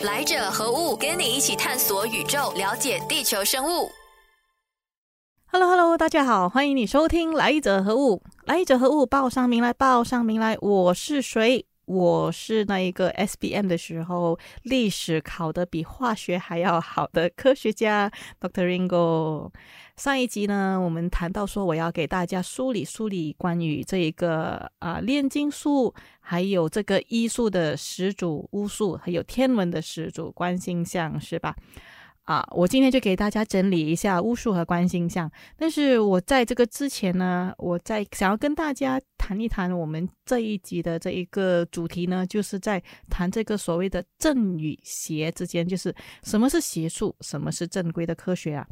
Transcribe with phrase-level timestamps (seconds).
[0.00, 0.96] 来者何物？
[0.96, 3.88] 跟你一起探索宇宙，了解地球生物。
[5.46, 8.16] Hello，Hello，大家好，欢迎你收听《来者何物》。
[8.44, 9.06] 来者何物？
[9.06, 10.58] 报上名来，报上名来。
[10.60, 11.64] 我是谁？
[11.86, 19.50] 我是那一个 S B M 的时候历史考的比化学还要好的科学家 Doctor Ringo。
[19.96, 31.54] 上一集呢，我们谈到说，我要给大家梳理梳理关于这一个啊炼金术，还有这个医术的始祖巫术，还有天文的始祖观星象，是吧？
[32.24, 35.30] 啊，我今天就给大家整理一下巫术和观星象。
[35.58, 48.66] 但是我在这个之前呢，我在想要跟大家谈一谈我们这一集的这一个主题呢，就是在谈这个所谓的正与邪之间，就是什么是邪术，什么是正规的科学啊？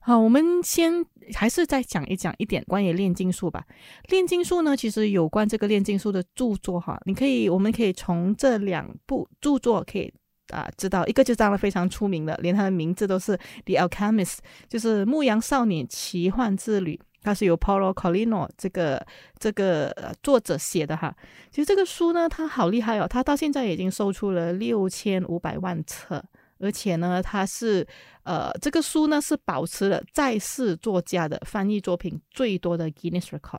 [0.00, 3.64] 好，我们先还是再讲一讲一点关于炼金术吧。
[4.08, 10.12] 炼金术呢，其实有关这个炼金术的著作哈，你可以，我们可以从这两部著作可以
[10.54, 13.32] 啊知道，一个就当然非常出名的，连他的名字都是
[13.64, 14.36] 《The Alchemist》，
[14.68, 19.04] 就是《牧羊少年奇幻之旅》，它是由 Paulo Colino 这个
[19.38, 21.14] 这个作者写的哈。
[21.50, 26.22] 其实这个书呢，它好厉害哦，它到现在已经售出了六千五百万册。
[26.60, 27.86] 而且呢，它是，
[28.22, 33.58] 呃，这个书呢是保持了在世作家的翻译作品最多的 Guinness Record。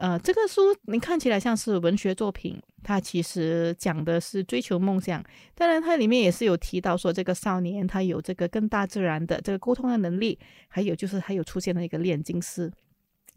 [0.00, 5.22] 呃，这个书你看起来像是文学作品，它其实讲的是追求梦想。
[5.54, 12.72] 当然，它里面也是有提到说，这个少年他有这个跟大自然的这个沟通的能力，还有就是还有出现了一个炼金师。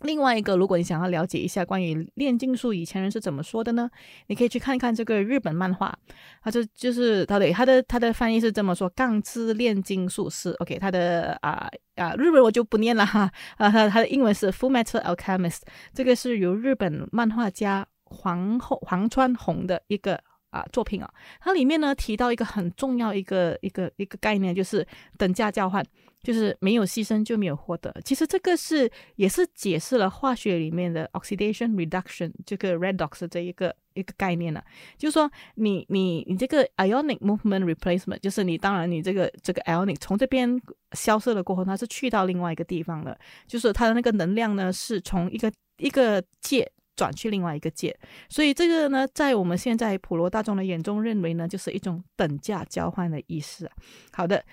[0.03, 3.89] 另外一个，如果你想要了解一下关于炼金术，以前人是怎么说的呢？
[4.27, 5.93] 你可以去看一看这个日本漫画，
[6.41, 10.51] 它就就是它的它的它的翻译是这么说：杠之炼金术师。
[10.59, 15.61] OK，它的啊啊日文我就不念了哈啊，它它的英文是 Full Metal Alchemist，
[15.93, 21.09] 这个是由日本漫画家黄后黄川弘的一个啊作品啊，
[21.39, 24.85] 它里面呢提到一个很重要一个一个一个概念，就是
[25.17, 25.81] 等价交换。
[26.23, 27.93] 就是没有牺牲就没有获得。
[28.03, 34.63] 其实这个是也是解释了化学里面的 oxidation reduction 这个 redox 这一个一个概念了。
[34.97, 40.59] 就是说，你你你这个 ionic movement replacement，就是你当然你这个这个 ionic 从这边
[40.93, 43.15] 消失了过后，它是去到另外一个地方了。
[43.45, 47.95] 就是它的那个能量呢，是从一个一个界转去另外一个界。
[48.29, 53.69] 所以这个呢，在我们现在普罗大众的眼中认为呢，就是一种等价交换的意思。
[54.13, 54.43] 好的。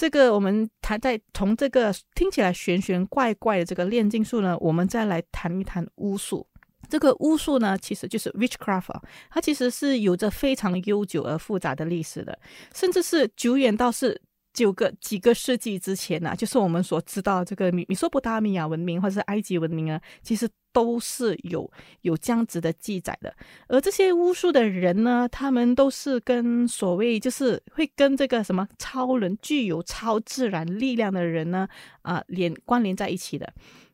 [0.00, 6.48] 这个我们谈在从这个听起来玄玄怪怪的这个炼金术呢，我们再来谈一谈巫术。
[6.88, 12.38] 这个巫术呢，其实就是 witchcraft，它其实是有着非常悠久而复杂的历史的，
[12.74, 14.18] 甚至是久远到是。
[14.52, 21.70] 九个几个世纪之前呢，就是我们所知道这个米米索不达米亚文明或者是埃及文明啊，其实都是有
[22.02, 23.34] 有这样子的记载的。
[23.68, 31.68] 而这些巫术的人呢，他们都是跟所谓就是会跟这个什么超人、具有超自然力量的人呢
[32.02, 33.52] 啊连关联在一起的。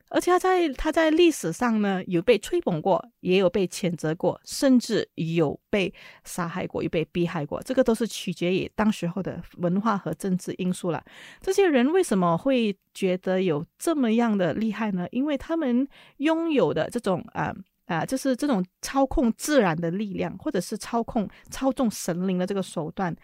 [0.09, 7.61] 而且他在他在历史上呢，有被吹捧过，也有被谴责过，甚至有被杀害过，有被逼害过。
[7.63, 11.03] 这个都是取决于当时候的文化和政治因素了。
[11.41, 15.07] 这些人为什么会觉得有这么样的厉害呢？
[15.11, 15.87] 因为他们
[16.17, 17.53] 拥有的这种啊
[17.85, 23.15] 啊，就是这种操控自然的力量，或者是操控操纵神灵的这个手段。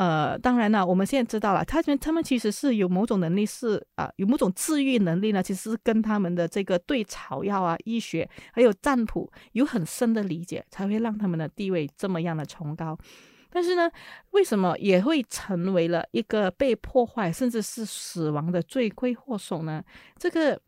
[0.00, 5.42] 呃，当然了，我们现在知道了，他们他们其实是有某种能力，是啊，有某种治愈能力呢。
[5.42, 12.98] 其实是跟他们的这个对草药啊、医学还有占卜有很深的理解，才会让他们的地位这么样的崇高。
[13.50, 13.90] 但是呢，
[14.30, 19.84] 为什么也会成为了一个被破坏甚至是死亡的罪魁祸首呢？
[20.16, 20.58] 这个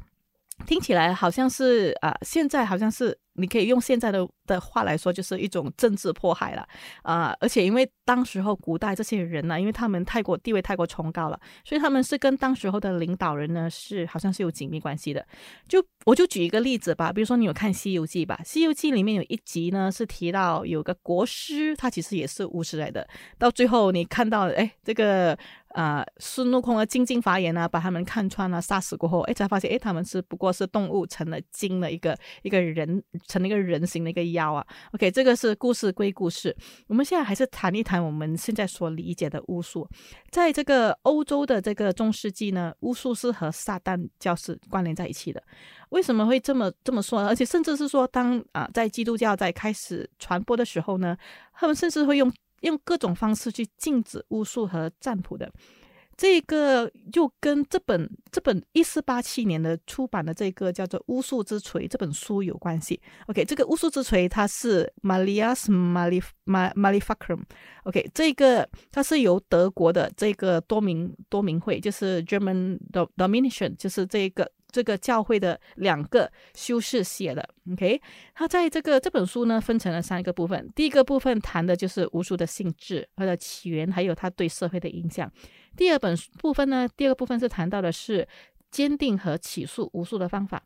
[0.66, 3.18] 听起来好像是啊，现在好像是。
[3.36, 6.68] 你可以用现在的的话来说，就是一种政治迫害了
[7.02, 7.34] 啊！
[7.40, 15.26] 而且因为当时候古代这些人呢，因为他们太过地位太过崇高了，所以他们是跟当时候的领导人呢是好像是有紧密关系的。
[15.66, 23.08] 就我就举一个例子吧，比如说你有看《西游记》吧，《西游记》里面有一集呢是提到有个国师，他其实也是巫师来的。
[23.38, 25.34] 到最后你看到，哎，这个
[25.72, 33.02] 啊孙悟空的精进法眼啊，把他们看穿了，杀死过后，哎，才发现，哎，他们是不过是动物成了精的一个一个人。
[33.28, 36.54] 成了一个人形的一个妖啊，OK，这个是故事归故事。
[36.88, 39.88] 我们现在还是谈一谈我们现在所理解的巫术。
[40.30, 45.42] 在这个欧洲的这个中世纪呢，巫术是和撒旦教是关联在一起的。
[45.90, 47.28] 为什么会这么这么说呢？
[47.28, 51.16] 而且甚至是说，当啊在基督教在开始传播的时候呢，
[51.54, 52.32] 他们甚至会用
[52.62, 55.52] 用各种方式去禁止巫术和占卜的。
[56.14, 63.00] 这个就跟这本这本一四八七年的出版的这个叫做《巫术之锤》这本书有关系。
[63.26, 67.42] OK，这个《巫术之锤》它是 Malias Malif Malifacrum。
[67.84, 72.78] OK，这个它是由德国的这个多明多明会，就是 German
[73.16, 74.50] Dominion，就是这个。
[74.72, 78.00] 这个教会的两个修士写的，OK，
[78.34, 80.68] 他在这个这本书呢分成了三个部分。
[80.74, 85.30] 第一个部分谈的就是巫术的性质、它的起源，还有它对社会的影响。
[85.76, 88.26] 第二本部分呢，第二个部分是谈到的是
[88.70, 90.62] 坚定和起诉巫术的方法。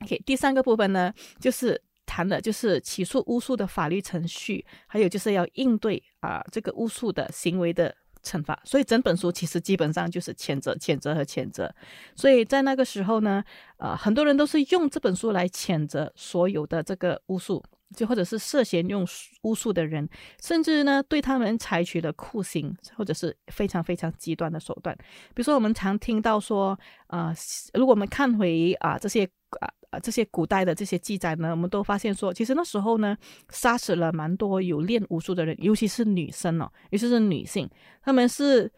[0.00, 7.94] OK，第三个部分呢，就是谈的就是起诉巫术的法律程序，还有就是要应对啊这个巫术的行为的。
[8.24, 11.72] 惩罚，所以整本书其实基本上就是谴责、谴责和谴责。
[12.16, 13.44] 所以在那个时候呢，
[13.76, 17.62] 呃，很多人都是用这本书来谴责所有的这个巫术，
[17.96, 19.06] 就或者是涉嫌用
[19.42, 20.08] 巫术的人，
[20.42, 24.96] 甚至呢对他们采取了酷刑，或者是非常非常极端的手段。
[25.34, 27.34] 比如说，我们常听到说，啊，
[27.74, 29.24] 如果我们看回啊这些
[29.60, 29.68] 啊。
[30.02, 33.16] 这些古代的这些记载呢，我们都发现说，其实那时候呢，
[33.50, 37.70] 杀死了蛮多有练武术的人，尤其是女生哦，尤其是女性，
[38.02, 38.68] 他们是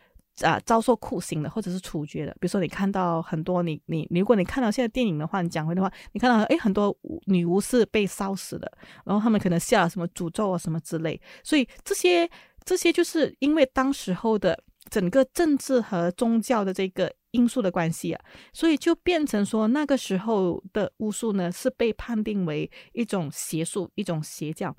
[0.43, 2.33] 啊遭受酷刑的，或者是处决的。
[2.41, 6.97] 比如说，你看到很多你你，如果你看到现在电影的话，你讲回的话，你看到诶很多
[7.27, 8.71] 女巫是被烧死的，
[9.05, 12.29] 然后他们可能下了什么诅咒啊什么之类，所以这些
[12.65, 14.59] 这些就是因为当时候的
[14.91, 17.13] 整个政治和宗教的这个。
[17.33, 18.25] 因素的关系啊，
[18.55, 24.75] 所以就变成说，那个时候的巫术呢，是被判定为一种邪术，一种邪教。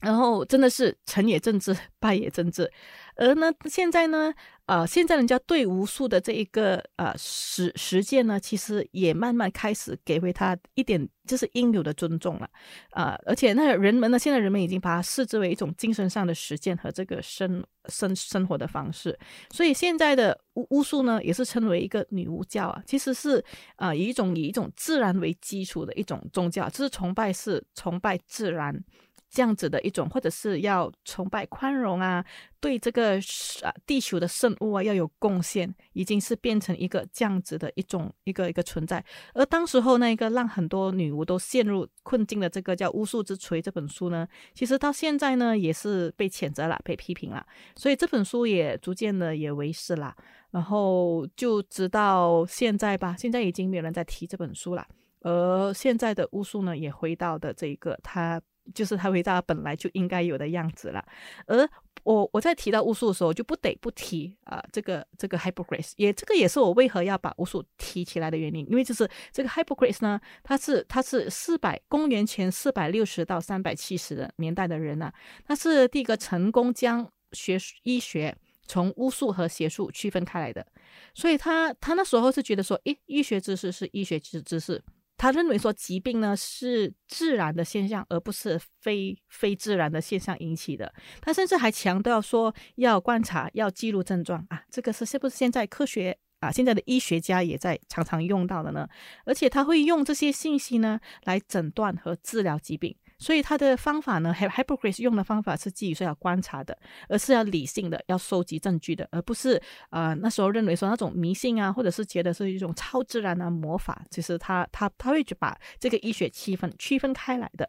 [0.00, 2.70] 然后真的是成也政治，败也政治。
[3.16, 4.32] 而呢，现在呢，
[4.64, 12.48] 呃，现在人家对无数的这一个呃实实践呢，其实也慢慢开始给回他一点就是应有的尊重了。
[12.92, 19.18] 啊，而且那人们呢，现在人们已经把它视之为一种精神上的实践和这个生生生活的方式。
[19.50, 23.44] 所以现在的巫巫术呢，也是称为一个女巫教啊，其实是
[23.76, 28.82] 啊以一种以一种自然为基础的一种宗教，就是崇拜是崇拜自然。
[29.30, 32.24] 这样子的一种，或者是要崇拜宽容啊，
[32.58, 33.16] 对这个
[33.62, 39.02] 啊地球的生物啊要有贡献，已经是变成一个这样子的一种一个一个存在。
[39.32, 47.46] 而当时候那个让很多女巫都陷入困境的这个叫《巫术之锤》这本书呢，其实到现在呢也是被谴责了，被批评了，
[47.76, 50.12] 所以这本书也逐渐的也为师了。
[50.50, 54.84] 然后就直到现在吧，现在已经没有人在提这本书了。
[55.20, 58.42] 而现在的巫术呢，也回到的这一个它。
[58.74, 61.04] 就是它回到本来就应该有的样子了，
[61.46, 61.68] 而
[62.02, 75.12] 我我在提到巫术的时候，就不得不提啊，这个这个 Hippocrates，也这个也是我为何要把巫术提起来的原因，因为就是这个 Hippocrates 呢，他是他是四百公元前四百六十到三百七十年代的人呐，
[75.44, 78.34] 他是第一个成功将学医学
[78.66, 80.66] 从巫术和邪术区分开来的，
[81.14, 84.82] 所以他他那时候是觉得说，诶，医学知识是医学知知识。
[85.20, 90.90] 他认为说疾病呢是自然的现象，而不是非非自然的现象引起的。
[91.20, 98.88] 他甚至还强调说要观察，要记录症状啊，这个是是不是现在科学啊，现在的医学家也在常常用到的呢？
[99.26, 102.96] 而且他会用这些信息呢来诊断和治疗疾病。
[103.20, 106.76] 所以他的方法呢，Hippocrates 用的方法是基于说要观察的，
[107.06, 114.02] 而是要理性的，要收集证据的，而不是呃那时候认为说那种迷信啊，或者是觉得是一种超自然的魔法。
[114.10, 117.68] 其实他他他会去把这个医学区分区分开来的，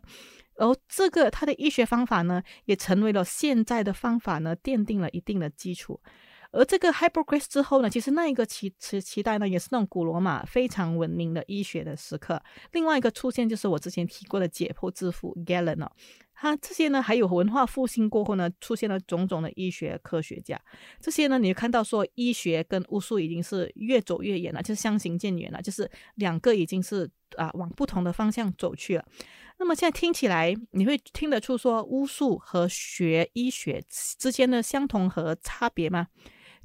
[0.55, 5.99] 而这个他的医学方法呢，也成为了现在的方法呢，奠定了一定的基础。
[6.51, 12.41] 而这个 Hippocrates 之后呢，其实那一个期期期待呢，也是那种古罗马非常文明的医学的时刻。
[12.73, 15.91] 另外一个出现就是我之前提过的解剖之父 Galen 哦，
[16.33, 20.59] 他这些呢，还有文化复兴过后呢，出现了种种的医学科学家。
[20.99, 29.05] 这些呢，你看到说医学跟巫术已经是越走越远了，就是相形见远了，就是两个已经是啊往不同的方向走去了。
[29.57, 33.81] 那么现在听起来，你会听得出说巫术和学医学
[34.17, 36.07] 之间的相同和差别吗？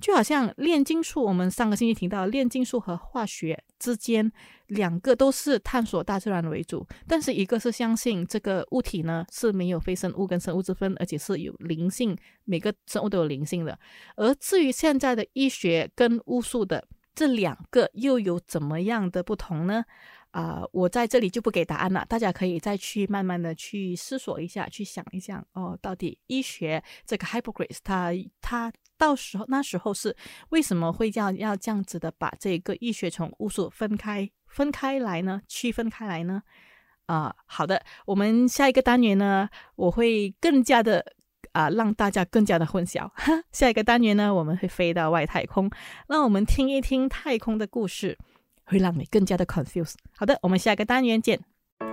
[0.00, 4.30] 就好像炼金术，我们上个星期提到炼金术和化学之间，
[4.66, 13.78] 两个都是探索大自然为主，但是一个是相信这个物体呢是没有非生物跟生物之分，而且是有灵性，每个生物都有灵性的。
[14.16, 19.84] 而至于现在的医学跟巫术的这两个又有怎么样的不同呢？
[20.32, 28.12] 啊，我在这里就不给答案了，大家可以再去慢慢的去思索一下，去想一想哦，到底医学这个 Hippocrates 他
[28.42, 28.70] 他。
[28.98, 30.16] 到时候那时候是
[30.48, 35.42] 为什么会要要这样子的把这个医学从巫术分开分开来呢？
[35.48, 36.42] 区分开来呢？
[37.06, 41.04] 啊，好的，我们下一个单元呢，我会更加的
[41.52, 43.10] 啊让大家更加的混淆。
[43.52, 45.70] 下一个单元呢，我们会飞到外太空，
[46.08, 48.18] 让我们听一听太空的故事，
[48.64, 49.94] 会让你更加的 confuse。
[50.16, 51.40] 好的，我们下一个单元见。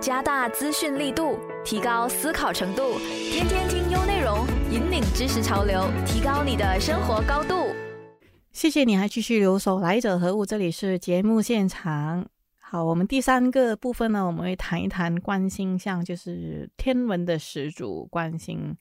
[0.00, 2.98] 加大资讯力度，提高思考程度，
[3.30, 7.72] 天天听优内容，引领知识潮流，提高你的生活高度。
[8.50, 10.44] 谢谢你还继续留守，来者何物？
[10.44, 12.26] 这里是节目现场。
[12.58, 18.76] 好，我们第三个部分呢，我们会谈一谈观星象，就是天文的始祖观星。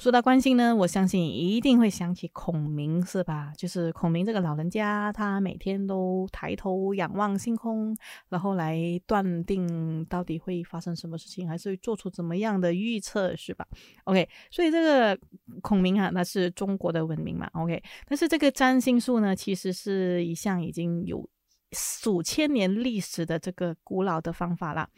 [0.00, 3.52] 说到观星呢，我相信一定会想起孔明，是吧？
[3.54, 7.94] 就是孔明这个老人家，他每天都抬头仰望星空，
[8.30, 13.66] 然后来断定到底会发生什么事情，还是做出怎么样的预测，是吧
[14.04, 15.18] ？OK，所以这个
[15.60, 21.28] 孔明啊，那是中国的文明嘛？OK，但是这个占星术呢，其实是一项已经有
[21.72, 24.88] 数千年历史的这个古老的方法了。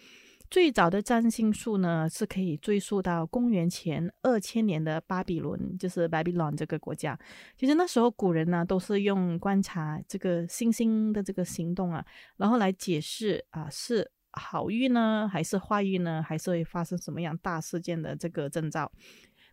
[0.52, 7.18] 最早的占星术呢，是可以追溯到公元前二千年的巴比伦，就是 Babylon 这个国家。
[7.56, 12.04] 其实那时候古人呢，都是用观察这个星星的这个行动啊，
[12.37, 18.92] 然后来解释啊是好运呢，还是坏运呢，还是会发生什么样大事件的这个征兆。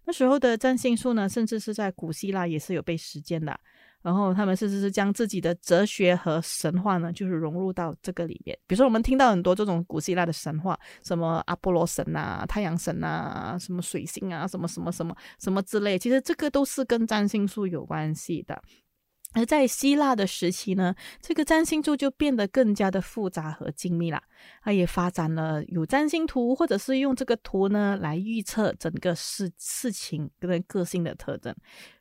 [0.03, 3.57] 那时候的占星术呢，甚至是在古希腊也是有被实践的。
[4.01, 8.57] 然后他们甚至是将自己的哲学和神话呢，就是融入到这个里面。
[8.65, 18.61] 比如说，我们听到很多这种古希腊的神话，什么阿波罗神啊、太阳神啊、什么水星啊、什么什么什么什么之类，其实这个都是跟占星术有关系的。
[19.33, 24.19] 而在希腊的时期呢，这个占星术就变得更加的复杂和精密了。
[24.63, 31.55] 它也发展了有占星图，或者是用这个图呢来预测整个事事情跟个性的特征。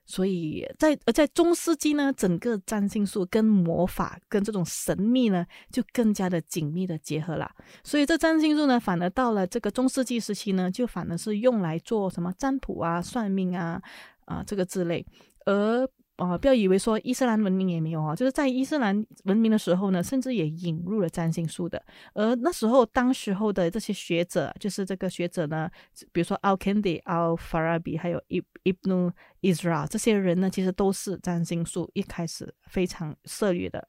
[0.07, 7.51] 所以在而在中世纪呢，整个占星术跟魔法跟这种神秘呢，就更加的紧密的结合了。
[7.85, 13.83] 所以这占星术呢，反而到了这个中世纪时期呢，就反而是用来做什么占卜啊、算命啊
[14.25, 15.05] 啊这个之类，
[15.45, 15.87] 而。
[16.19, 21.81] 哦，不要以为说伊斯兰文明也没有啊，就是在伊斯兰文明的时候呢，甚至也引入了占星术的。
[22.13, 25.71] 而那时候，当时候的这些学者，就是这个学者呢，
[26.11, 33.87] 比如说 Al-Kindi、Al-Farabi，还有 Ibn Isra，这些人呢，其实都是占星术一开始非常涉猎的。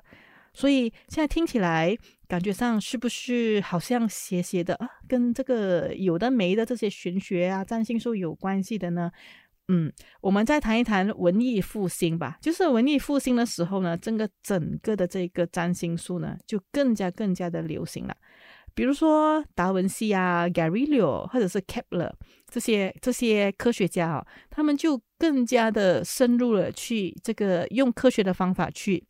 [0.54, 9.12] 所以现在听起来，感觉上是不是好像斜斜的啊，跟这个有的没的这些玄学啊、占星术有关系的呢？
[9.72, 12.38] 嗯，我们再谈一谈文艺复兴吧。
[12.42, 18.18] 就是文艺复兴的时候呢，整个整个的这个占星术呢，就更加更加的流行了。
[18.74, 22.12] 比如说达文西啊、Galileo 或者是 Kepler
[22.48, 29.06] 这些这些科学家啊，他们就更加的深入了去这个用科学的方法去。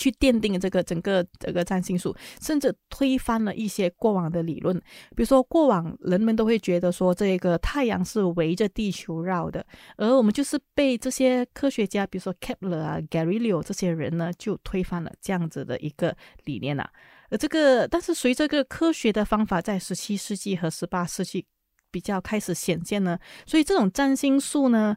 [0.00, 4.74] 去奠定这个整个这个占星术，甚至推翻了一些过往的理论。
[5.14, 9.62] 比如说，过往人们都会觉得说，这个太阳是围着地球绕的，
[9.98, 16.88] 而我们就是被这些科学家，比如说 Kepler 啊、Galileo 这些人呢，就推翻了这样子的一个理念呐。
[17.28, 21.44] 而这个，但是随着这个科学的方法在十七世纪和十八世纪
[21.90, 24.96] 比较开始显现呢，所以这种占星术呢。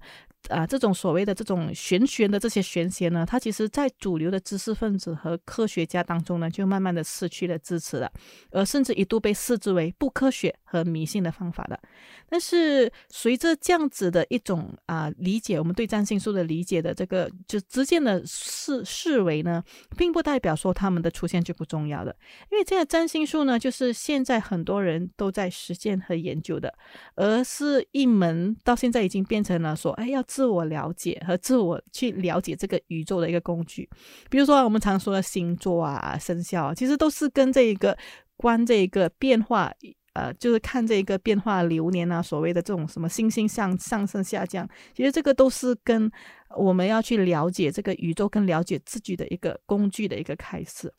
[0.49, 8.11] 啊，这种所谓的这种玄学的这些玄学呢，它其实在主流的知识分子和科学家当中呢，就慢慢的失去了支持了，
[8.51, 11.79] 而甚至一度被视之为不科学和迷信的方法了。
[12.27, 19.63] 但是随着这样子的一种啊理解，我们对占星术的理解的这个就逐渐的视视为呢，
[19.95, 22.13] 并不代表说他们的出现就不重要了，
[22.51, 26.73] 因为这个占星术呢，就是现在很多人都在实践和研究的，
[27.15, 30.21] 而是一门到现在已经变成了说，哎要。
[30.33, 33.87] 自我了解和自我去了解这个宇宙的一个工具，
[34.31, 37.95] 比如说我们常说的星座啊、生肖啊，其实都是跟这一个
[38.35, 39.71] 关这一个变化，
[40.13, 46.11] 呃，就是看这一个变化流年啊，所谓的这种什么星星上上升下降，其实这个都是跟
[46.57, 50.91] 我们要去了解这个宇宙跟了解自己的一个工具的一个开始。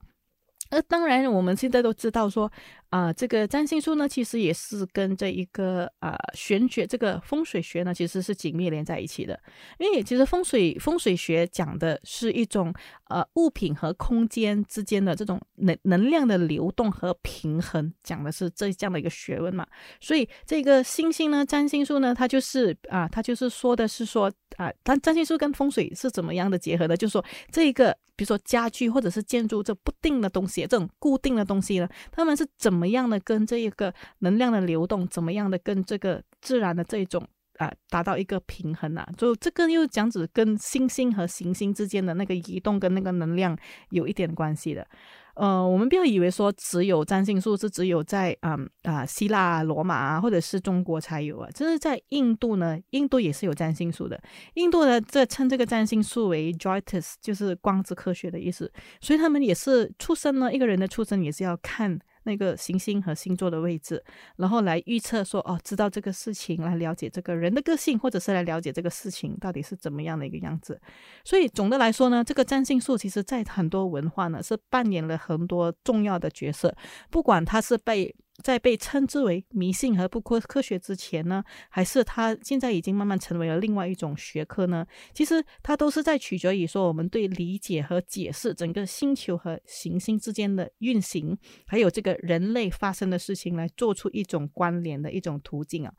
[0.70, 2.50] 那当然，我们现在都知道说。
[2.90, 9.36] 啊，这个占星术呢，其实也是跟这一个啊玄学，这个风水学呢，其实是紧密连在一起的。
[9.80, 12.72] 因为其实风水风水学讲的是一种
[13.08, 19.66] 呃物品和空间之间的这种能能量的流动和平衡，讲的是这这样的一个学问嘛。
[20.00, 26.96] 所以这个星星呢，占星术呢，它就是啊，它就是说的是说啊，但占星术跟风水是怎么样的结合的？
[26.96, 32.84] 就是说这个比如说家具或者是建筑这不定的东西，这种固定的东西呢，他们是怎么？
[32.94, 37.26] 样的跟这一个能量的流动，怎么样的跟这个自然的这种
[37.58, 39.08] 啊达到一个平衡啊？
[39.16, 43.58] 就这个又讲指跟星星和行星之间的那个移动跟那个能量
[43.90, 44.86] 有一点关系的。
[45.34, 54.20] 呃，我们不要以为说只有占星术是只有在嗯啊希腊、罗马啊，或者是中国才有啊，这是在印度呢，印度也是有占星术的。
[54.54, 58.72] 印度呢，这称这个占星术为 Jyotis，就是光之科学的意思。
[59.00, 61.98] 所以他们也是出生呢，一个人的出生也是要看。
[62.24, 64.02] 那个行星和星座的位置，
[64.36, 70.80] 然后来预测说哦，知道这个事情，来了解这个人的个性，或者是来了解这个事情到底是怎么样的一个样子。
[71.24, 76.74] 所以总的来说呢，这个占星术其实在很多文化呢是扮演了很多重要的角色，
[77.10, 78.14] 不管它是被。
[78.42, 84.84] 在被称之为迷信和不科科学之前呢，还是它现在已经慢慢成为了另外一种学科呢？
[85.12, 95.94] 其实它都是在取决于说我们对理解和解释整个星球和行星之间的运行，还有这个人类发生的事情来做出一种关联的一种途径啊。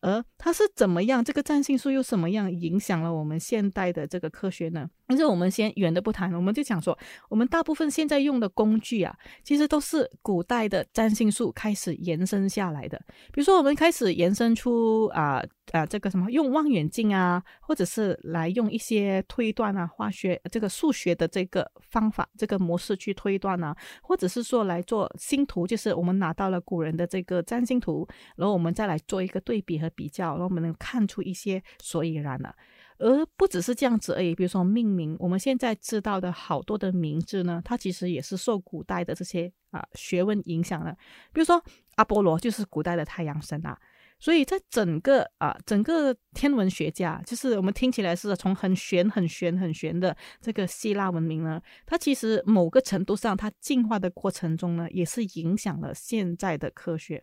[0.00, 1.24] 而它是怎么样？
[1.24, 4.88] 这个占星术又怎么样影响了我们现代的这个科学呢？
[5.06, 6.98] 但是我们先远的不谈，我们就讲说，
[7.28, 13.00] 我们大部分现在用的工具啊，其实都是古代的占星术开始延伸下来的。
[13.32, 15.42] 比如说，我们开始延伸出啊
[15.72, 28.06] 啊这个什么用望远镜啊，或者是来用一些推断啊、化学这个数学的这个方法、这个模式去推断啊，或者是说来做星图，就是我们拿到了古人的这个占星图，
[28.36, 32.54] 然后我们再来做一个对比和比较，然后我们能看出一些所以然了。
[32.98, 40.96] 而不只是这样子而已，比如说命名，我们现在知道的好多的名字呢，它其实也是受古代的这些啊学问影响的。
[41.32, 41.62] 比如说
[41.96, 43.78] 阿波罗就是古代的太阳神啊。
[44.18, 57.22] 所以在整个啊，整个天文学家，就是我们听起来是从很玄、很玄、很玄的这个希腊文明呢，它其实某个程度上，它进化的过程中呢，也是影响了现在的科学。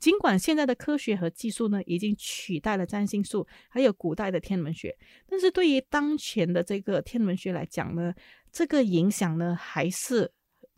[0.00, 4.96] 尽管现在的科学和技术呢，已经取代了占星术，还有古代的天文学，
[5.28, 8.12] 但是对于当前的这个天文学来讲呢，
[8.50, 10.32] 这个影响呢，还是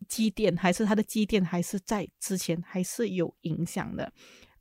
[0.07, 4.13] 积淀，还是它的积淀，还是在之前还是有影响的，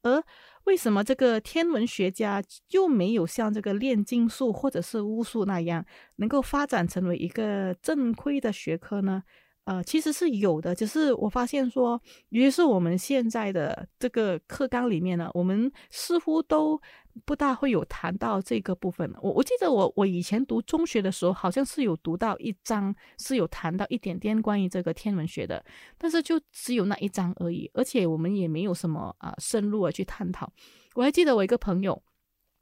[0.02, 0.24] 而。
[0.64, 5.84] 为什么这个天文学家就没有像这个炼金术或者是巫术那样，
[6.16, 9.22] 能够发展成为一个正规的学科呢？
[9.64, 16.78] 呃，其实是有的，只是我发现说，尤其是我们现在的这个课纲里面呢，我们似乎都
[17.24, 19.10] 不大会有谈到这个部分。
[19.22, 25.64] 我我记得我我以前读中学的时候，好像是有读到一章是有谈到一点点关于这个天文学的，
[25.96, 30.52] 但是就只有那一章而已，而且我们也没有什么啊深入的去探讨。
[30.94, 32.02] 我还记得我一个朋友。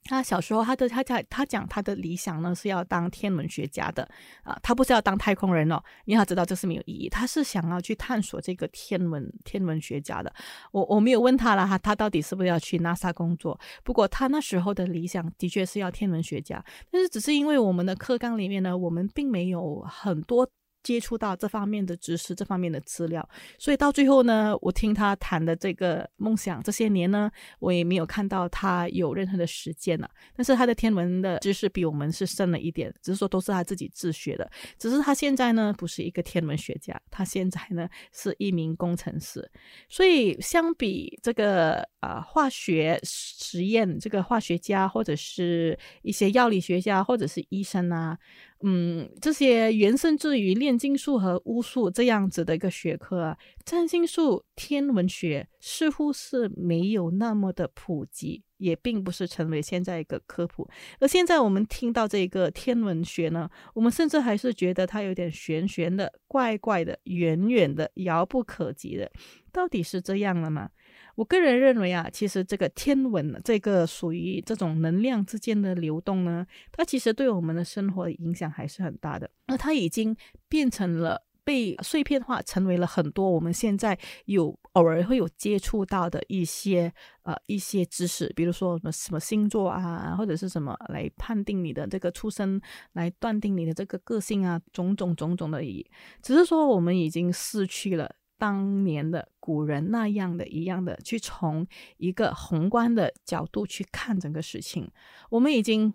[0.05, 4.07] 他小时候，他的他在他讲他的理想呢是要当天文学家的
[4.43, 10.33] 啊，他不是要当太空人哦，因为他知道这是没有意义，他是想要去探索这个天文天文学家的。
[10.71, 13.59] 我我没有问他了哈，他到底是不是要去 NASA 工作？
[13.83, 20.49] 不过他那时候的理想的确是要天文学家，但是只是因为我们的课纲里面呢，我们并没有很多。
[20.83, 30.09] 接触到这方面的知识，这方面的资料，所以到最后呢，我听他谈的这个梦想，这些年呢，我也没有看到他有任何的实践了。
[30.35, 34.49] 但是他的天文的知识比我们是深了一点，只是说都是他自己自学的。
[34.77, 39.49] 只是他现在呢，不是一个天文学家，他现在呢是一名工程师。
[39.89, 48.17] 所以相比这个啊化学实验，这个化学家或者是一些药理学家或者是医生啊。
[48.65, 60.65] 嗯，这些原生至于炼金术和巫术这样子的一个学科啊，占星术、天文学似乎是没有那么的普及，也并不是成为现在一个科普。
[61.01, 69.11] 而现在我们听到这个天文学呢，我们甚至还是觉得它有点玄玄的、怪怪的、远远的、遥不可及的，
[69.51, 70.69] 到底是这样了吗？
[71.15, 79.29] 我个人认为啊，其实这个天文这个属于这种能量之间的流动呢，它其实对我们的生活影响还是很大的。
[79.47, 80.15] 那它已经
[80.49, 86.91] 变成了被碎片化，成为了很多我们现在有偶尔会有接触到的一些
[87.23, 92.59] 呃一些知识，比如说什么什么星座啊，或者是什么来判定你的这个出生，
[92.93, 95.85] 来断定你的这个个性啊，种种种种的而已。
[96.23, 98.15] 只是说我们已经失去了。
[98.43, 104.91] 当年的古人那样的一样的去从一个宏观的角度去看整个事情，
[105.29, 105.93] 我们已经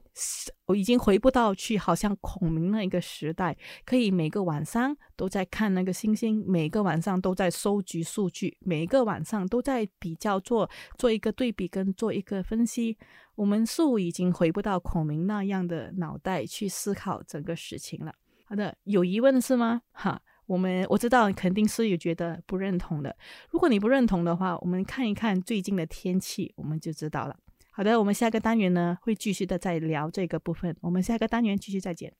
[0.64, 12.96] 我已经回不到去好像孔明那一个时代，可以每个晚上都在看那个星星，每个晚上都在收集数据，每个晚上都在比较做做一个对比跟做一个分析。
[13.34, 18.14] 我们似乎已经回不到孔明那样的脑袋去思考整个事情了。
[18.46, 19.82] 好的，有疑问是吗？
[19.92, 20.22] 哈。
[20.48, 23.14] 我们我知道肯定是有觉得不认同的。
[23.50, 27.36] 如果你不认同的话我们看一看最近的天气我们就知道了。
[27.70, 30.74] 好的我们下个单元呢会继续的再聊这个部分。
[30.80, 32.12] 我们下个单元继续再见。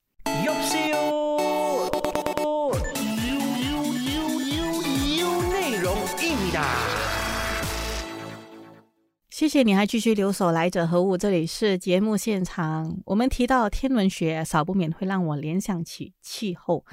[0.45, 2.71] 哟西哟
[5.51, 6.53] 内容一米
[9.31, 13.01] 谢谢你还继续留守来者何物这里是节目现场。
[13.07, 16.85] 我们提到天文学少不免会让我联想起气候。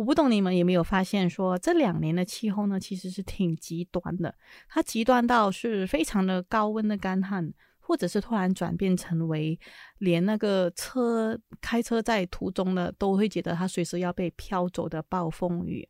[0.00, 4.34] 我不懂你们有没有发现，说这两年的气候呢，其实是挺极端的。
[4.66, 9.60] 它极端到是非常的高温的干旱，或者是突然转变成为
[9.98, 15.86] 连那个车开车在途中呢，都会觉得它随时要被飘走的暴风雨。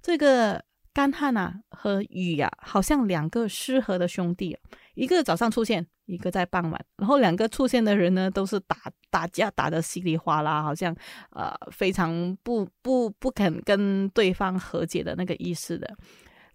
[0.00, 4.56] 这个干旱啊和雨呀，好像两个失和的兄弟。
[4.94, 8.76] 一个早上出现，一个在傍晚，然后两个出现的人呢，都是打
[9.08, 10.94] 打架打的稀里哗啦，好像
[11.30, 15.96] 呃非常不不不肯跟对方和解的那个意思的。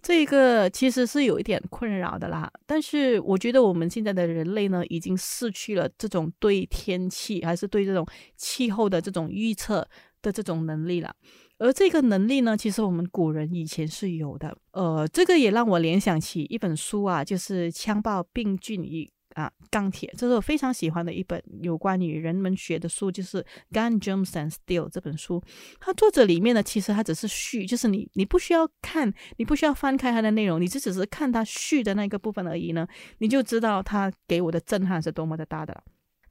[0.02, 2.52] 这个其实是有一点困扰的啦。
[2.68, 9.88] 但是我觉得我们现在的人类呢，已经失去了这种对天气还是对这种气候的这种预测
[10.22, 11.16] 的这种能力了。
[11.58, 14.58] 而这个能力呢，其实我们古人以前是有的。
[14.72, 23.42] 呃，这个也让我联想起一本书啊，就是《枪爆、病菌与啊钢铁》，这是我非常喜欢的一本有关于人文学的书，就是
[23.72, 25.42] 《Gun, Germs and Steel》这本书。
[25.80, 32.86] 它作者里面呢，其实它只是序，就是你你不需要看，你不需要翻开它的内容，你只只是看它序的那个部分而已呢，
[33.20, 35.84] 你就知道它给我的震撼是多么的大的。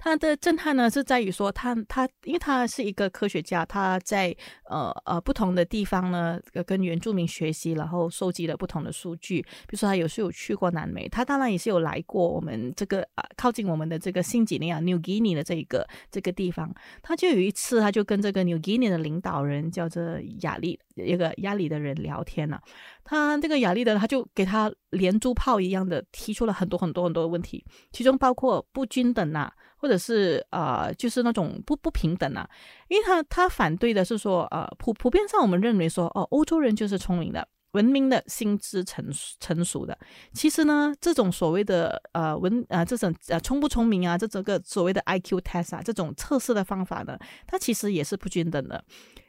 [0.04, 4.36] 他的震撼呢，是在于说他他，因为他是一个科学家，他在
[4.68, 9.40] 呃呃不同的地方呢，跟原住民学习，然后收集了不同的数据。
[9.40, 16.70] 比如说，他有时有去过南美，他当然也是有来过我们这个啊靠近我们的这个新几内亚 （New Guinea） 的这一个这个地方。
[17.00, 22.60] 他就有一次，他就跟这个 New Guinea 的领导人叫做亚历一个亚里的人聊天了。
[23.04, 29.50] 他这个亚历的，他就给他连珠炮一样的提出了很多很多很多的问题，其中包括不均等呐。
[29.84, 32.48] 或者是啊，就是那种不不平等啊，
[32.88, 39.04] 因为他他反对的是说，呃，普普遍上我们认为说，哦，欧洲人就是聪明的、文明的、心智成
[39.40, 39.98] 成熟的。
[40.32, 48.82] 其实呢，这种所谓的呃文啊，这种呃聪不聪明啊，这整个所谓的 I Q test 啊，这种测试的方法呢，它其实也是不均等的。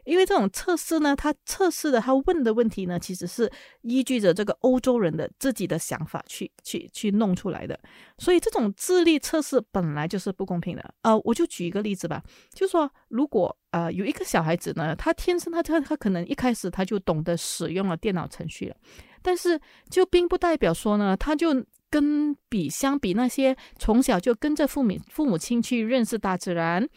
[0.06, 7.78] 因为这种测试呢，他测试的他问的问题呢，其实是依据着这个欧洲人的自己的想法去去去弄出来的，
[8.18, 10.94] 所以这种智力测试本来就是不公平的。
[11.02, 18.76] 呃，我就举一个例子吧，就说如果呃有一个小孩子呢，他天生他他他可能一开始他就懂得使用了电脑程序了，
[19.22, 26.88] 但是就并不代表说呢，他就跟比相比那些从小就跟着父母父母亲去认识大自然。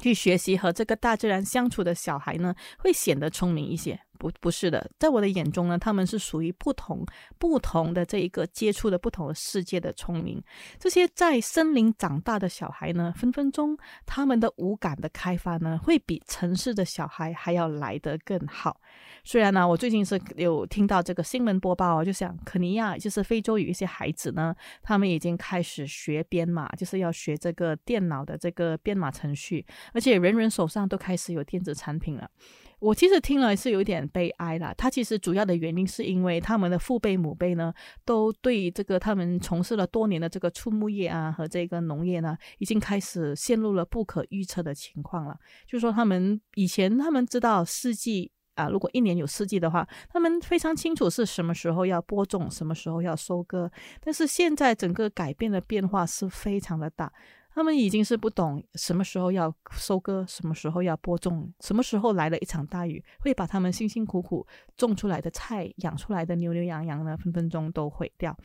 [0.00, 4.00] 去学习和这个大自然相处的小孩呢，会显得聪明一些。
[4.16, 7.06] 不，不是的，在我的眼中呢，他们是属于不同
[7.38, 10.42] 不同的这一个接触的不同的世界的聪明。
[10.78, 18.80] 这些在森林长大的小孩呢，分分钟他们的五感的开发呢，会比城市的小孩还要来得更好。
[19.22, 32.30] 虽然呢，我最近是有听到这个新闻播报，就想肯尼亚就是非洲有一些孩子呢，他们已经开始学编码，就是要学这个电脑的这个编码程序，而且人人手上都开始有电子产品了。
[32.78, 34.74] 我其实听了是有点悲哀啦。
[34.76, 37.72] 他其实主要的原因是因为他们的父辈母辈呢，
[38.04, 45.36] 都对这个他们从事了多年的这个畜牧业啊和这个农业呢，已经开始陷入了不可预测的情况了。
[45.66, 48.32] 就是说，他们以前他们知道四季。
[48.56, 53.70] 啊，如果一年有四季的话，他们非常清楚是什么时候要播种，什么时候要收割。
[54.00, 57.12] 但是现在整个改变的变化是非常的大，
[57.56, 68.36] 他们已经是不懂什么时候要收割，什么时候要播种，什么时候来了一场大雨，会把他们辛辛苦苦种出来的菜、养出来的牛牛羊羊呢，分分钟都毁掉。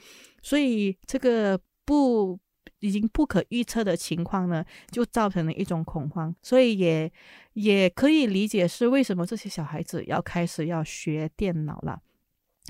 [0.41, 2.39] 所以这个不。
[2.79, 7.11] 已经不可预测的情况呢，就造成了一种恐慌，所以也
[7.53, 12.01] 也可以理解是为什么这些小孩子要开始要学电脑了。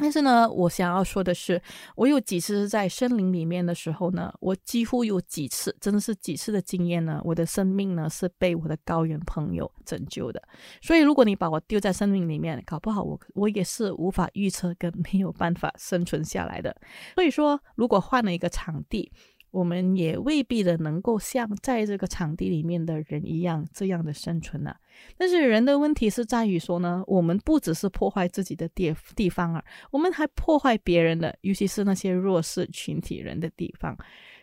[0.02, 1.62] 但是呢，我想要说的是，
[1.96, 10.42] 我有几次在森林里面的时候呢，我几乎有几次，真的是几次的经验呢，我的生命呢是被我的高原朋友拯救的。
[10.82, 16.76] 所以，如果你把我丢在森林里面，搞不好我我也是无法预测跟没有办法生存下来的。
[17.14, 19.12] 所以说，如果换了一个场地。
[19.52, 24.74] 我们也未必的能够像在这个场地里面的人一样这样的生存呢。
[25.18, 33.98] 但是人的问题是在于说呢，我们不只是破坏自己的地地方啊，我们还破坏别人的，尤其是那些弱势群体人的地方。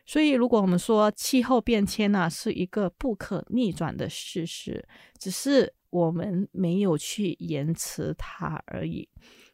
[0.05, 4.83] 所以，如果我们说气候变迁呢是一个不可逆转的事实，
[5.19, 9.07] 只是我们没有去延迟它而已。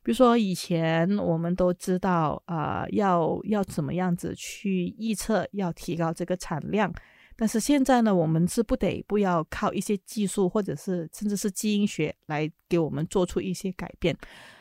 [0.05, 6.93] 比如说，以前我们都知道啊，要要怎么样子去预测，要提高这个产量。
[7.37, 14.15] 但是现在呢，我们是不得不要靠一些技术，或者是甚至是基因学来给我们做出一些改变。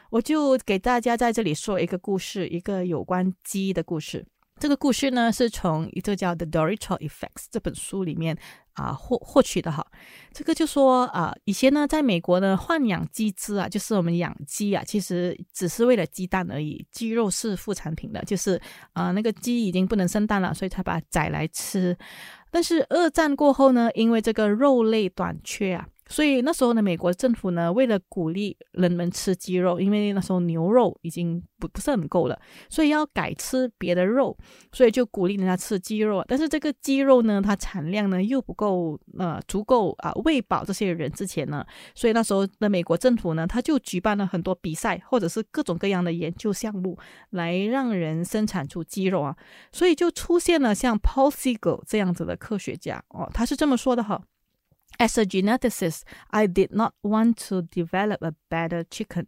[0.10, 4.26] 我就给大家在这里说一个故事，一个有关鸡的故事。
[4.64, 7.20] 这个故事呢，是从一个叫《The Dorito Effects》
[7.52, 8.38] 这本书里面
[8.72, 9.86] 啊获获取的哈。
[10.32, 18.58] 这个就说啊，以前呢，在美国呢，豢养鸡只啊，就是我们养鸡啊，其实只是为了鸡蛋而已，鸡肉是副产品的，就是
[18.94, 21.98] 啊，那个鸡已经不能生蛋了，所以才把它宰来吃。
[22.50, 25.86] 但是二战过后呢，因为这个肉类短缺啊。
[26.08, 32.40] 所以那时候呢，美国政府呢，为了鼓励人们吃鸡肉，因为那时候牛肉已经不不是很够了，
[32.70, 34.38] 所以要改吃别的肉，
[34.72, 36.24] 所以就鼓励人家吃鸡肉。
[36.28, 46.98] 但是这个鸡肉呢，它产量呢又不够，呃，足够啊喂饱这些人之前呢，所以那时候的美国政府呢，他就举办了很多比赛，或者是各种各样的研究项目，
[47.30, 49.36] 来让人生产出鸡肉啊。
[49.72, 54.22] 所以就出现了像 Paul Siegel 这样子的科学家哦，他是这么说的哈。
[55.00, 59.26] As a geneticist, I did not want to develop a better chicken.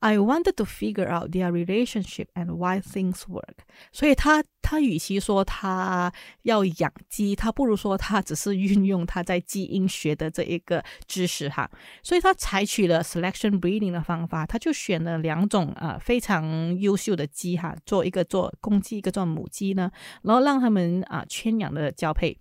[0.00, 3.64] I wanted to figure out their relationship and why things work.
[3.92, 11.68] 所以他他与其说他要养鸡，他不如说他只是运用他在基因学的这一个知识哈。
[12.02, 19.90] 所以他采取了 selection breeding 的方法，他就选了两种啊非常优秀的鸡哈，做一个做公鸡，一个做母鸡呢，
[20.22, 22.36] 然后让他们啊圈养的交配。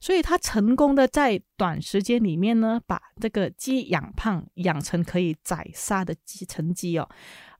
[0.00, 7.08] 所以他成功的在短时间里面呢，把这个鸡养胖，养成可以宰杀的鸡成鸡哦。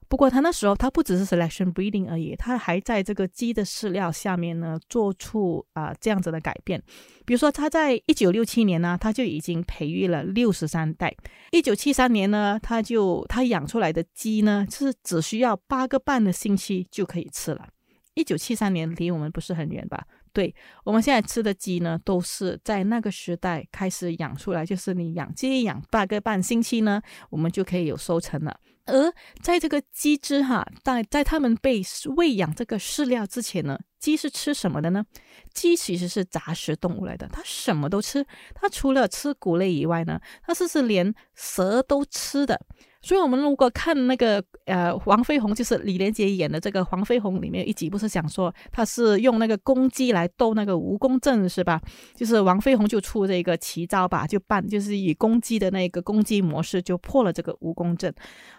[0.07, 6.81] 不过他那时候他不只是 selection breeding 而已，他还在这个鸡的饲料下面呢做出啊这样子的改变。
[7.27, 11.15] 比如说他在一九六七年呢，他就已经培育了六十三代。
[11.51, 17.67] 一九七三年呢，他就他养出来的鸡呢是只需要八个半的星期就可以吃了。
[18.15, 20.03] 一九七三年离我们不是很远吧？
[20.33, 28.59] 对我们现在吃的鸡呢，都是在那个时代开始养出来，就是你养鸡养半个半星期呢，我们就可以有收成了。
[28.85, 29.13] 而
[29.43, 31.83] 在这个鸡只哈，在在他们被
[32.15, 35.05] 喂养这个饲料之前呢，鸡是吃什么的呢？
[35.53, 42.59] 鸡其实是杂食动物来的，它什么都吃，它除了吃谷类以外呢，它是是连蛇都吃的。
[43.01, 51.81] 所以，我们如果看那个呃，黄飞鸿就是李连杰演的这个黄飞鸿里面一集，不是讲说他是用那个公鸡来斗那个蜈蚣阵是吧？
[52.15, 58.13] 就是王飞鸿就出这个奇招吧，就办就是以公鸡的那个攻击模式就破了这个蜈蚣阵。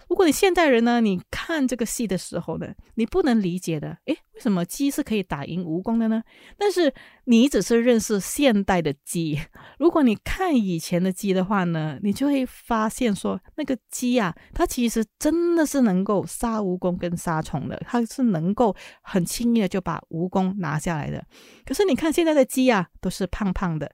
[0.08, 6.22] 如果你现代人呢，你看这个戏的时候呢，你不能理解的，诶，为什么鸡是可以打赢蜈蚣的呢？
[6.56, 6.90] 但是
[7.24, 9.38] 你只是认识现代的鸡，
[9.78, 21.22] 如果你看以前的鸡的话呢，你就会发现说，那个鸡啊，它其实真的是能够杀蜈蚣跟杀虫的，它是能够很轻易的就把蜈蚣拿下来的。
[21.66, 23.92] 可是你看现在的鸡啊，都是胖胖的，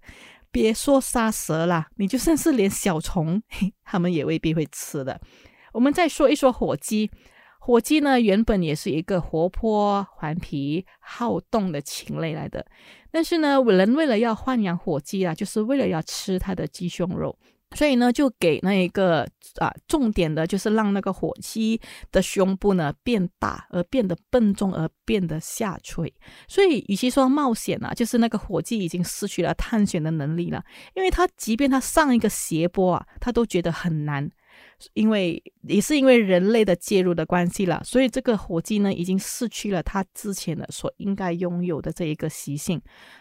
[0.53, 3.43] 别说杀蛇啦，你就算是连小虫，
[3.83, 5.21] 它们也未必会吃的。
[5.73, 7.11] 我们再说一说火鸡。
[7.67, 12.65] 火鸡呢，原本也是一个活泼、顽皮、好动的禽类来的。
[13.11, 17.37] 但是呢，人为了要豢养火鸡啊，就是为了要吃它的鸡胸肉，
[17.75, 19.27] 所以呢，就给那一个
[19.59, 21.81] 啊，重点的就是让那个火鸡
[22.13, 26.15] 的胸部呢变大，而变得笨重，而变得下垂。
[26.47, 30.63] 所以，与其说冒险啊，就是那个火鸡已经失去了探险的能力了，
[30.95, 34.31] 因为它即便它上一个斜坡啊，它都觉得很难。
[34.95, 42.81] 因为也是因为人类的介入的关系了，所以这个火鸡呢，已经失去了它之前的所应该拥有的这一个习性。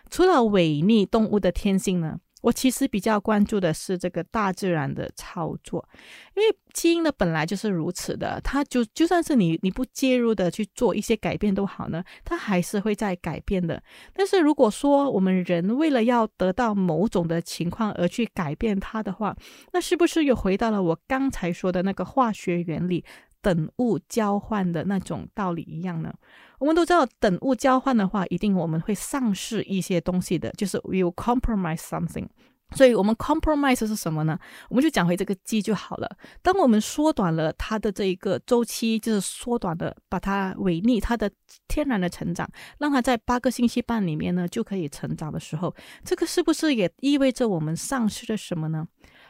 [0.09, 2.19] 除了违逆动物的天性呢？
[2.41, 5.87] 我其实比较关注的是这个大自然的操作，
[6.35, 13.81] 因为基因呢本来就是如此的，它就就算是你你不介入的去做一些改变都好呢，它还是会在改变的。
[14.13, 19.35] 但是如果说我们人为了要得到某种的情况而去改变它的话，
[19.73, 23.03] 那是不是又回到了我刚才说的那个化学原理
[23.41, 26.13] 等物交换的那种道理一样呢？
[26.59, 32.27] 我们都知道，等物交换的话，一定我们会丧失一些东西的，就是 will compromise something。
[32.71, 34.37] 所以，我们 compromise 是什么呢？
[34.69, 36.17] 我们就讲回这个鸡就好了。
[36.41, 41.29] 当我们缩短了它的这一个周期，就是缩短的，把它违逆它的
[41.67, 48.87] 天然的成长，让它在八个星期半里面呢就可以成长的时候，这个是不是也意味着我们丧失了什么呢？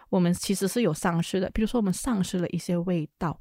[0.10, 3.38] 我们其实是有丧失的，比如说我们丧失了一些味道，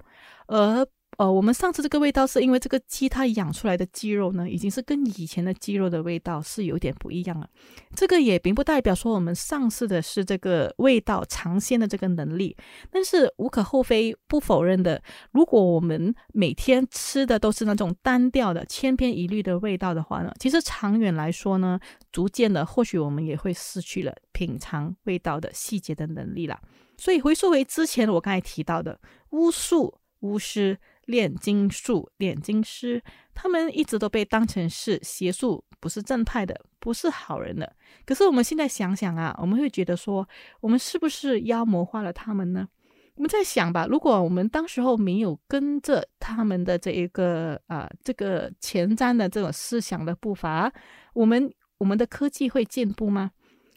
[0.48, 0.84] 而。
[1.16, 7.48] 呃，我们上次这个味道是因为这个鸡它养出来的鸡肉呢，已经是跟以前的鸡肉的味道是有点不一样了。
[7.94, 12.56] 这个也并不代表说我们丧失的是这个味道尝鲜的这个能力，
[12.90, 15.00] 但是无可厚非，不否认的。
[15.30, 21.78] 如果我们每天吃的都是那种单调的、千篇一律的味道的话呢，其实长远来说呢，
[22.10, 26.58] 逐渐的或许我们也会失去了品尝味道的细节的能力了。
[26.96, 28.98] 所以回溯回之前我刚才提到的
[29.30, 30.76] 巫术、巫师。
[31.06, 33.02] 炼金术、炼金师，
[33.34, 37.74] 他们一直都被当成是邪术，不是正派的，不是好人的。
[38.04, 40.28] 可是我们现在想想啊，我们会觉得说，
[40.60, 42.68] 我们是不是妖魔化了他们呢？
[43.16, 50.72] 我们在想吧，如果我们当时候没有跟着他们的这一个啊，这个前瞻的这种思想的步伐，
[51.14, 53.30] 我们我们的科技会进步吗？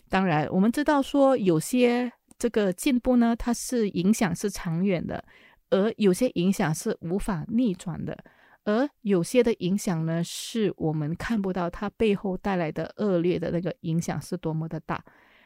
[0.09, 5.23] 当然，我们知道说有些这个进步呢，它是影响是长远的，
[5.69, 8.17] 而有些影响是无法逆转的，
[8.63, 15.03] 而有些的影响呢，是我们看不到它背后带来的恶劣的那个影响是多么的大。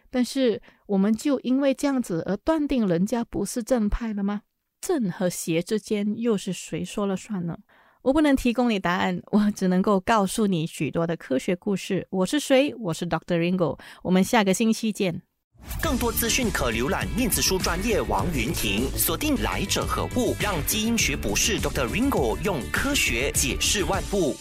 [0.09, 4.41] 但是，我们就因为这样子而断定人家不是正派了吗？
[4.81, 7.57] 正和邪之间又是谁说了算呢？
[8.01, 12.07] 我不能提供你答案，我只能够告诉你许多的科学故事。
[12.09, 12.73] 我是谁？
[12.75, 13.79] 我是 Doctor Ringo。
[14.03, 15.21] 我们下个星期见。
[15.81, 21.87] 更多资讯可浏览念子书专业王云婷，锁定来者何物，让基因学博士 Dr.
[21.87, 24.35] Ringo 用科学解释万物。